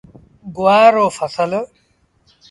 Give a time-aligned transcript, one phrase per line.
[0.55, 1.51] گُوآر رو ڦسل۔